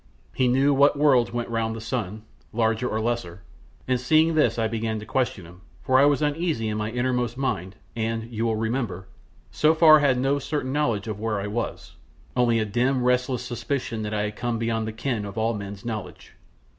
He 0.33 0.47
knew 0.47 0.73
what 0.73 0.97
worlds 0.97 1.31
went 1.31 1.47
round 1.49 1.75
the 1.75 1.79
sun, 1.79 2.23
larger 2.51 2.89
or 2.89 2.99
lesser, 2.99 3.43
and 3.87 3.99
seeing 4.01 4.33
this 4.33 4.57
I 4.57 4.67
began 4.67 4.99
to 4.99 5.05
question 5.05 5.45
him, 5.45 5.61
for 5.83 5.99
I 5.99 6.05
was 6.05 6.23
uneasy 6.23 6.69
in 6.69 6.77
my 6.77 6.89
innermost 6.89 7.37
mind 7.37 7.75
and, 7.95 8.23
you 8.31 8.47
will 8.47 8.55
remember, 8.55 9.07
so 9.51 9.75
far 9.75 9.99
had 9.99 10.17
no 10.17 10.39
certain 10.39 10.73
knowledge 10.73 11.07
of 11.07 11.19
where 11.19 11.39
I 11.39 11.45
was, 11.45 11.97
only 12.35 12.57
a 12.57 12.65
dim, 12.65 13.03
restless 13.03 13.43
suspicion 13.43 14.01
that 14.01 14.11
I 14.11 14.23
had 14.23 14.35
come 14.35 14.57
beyond 14.57 14.87
the 14.87 14.91
ken 14.91 15.23
of 15.23 15.37
all 15.37 15.53
men's 15.53 15.85
knowledge. 15.85 16.33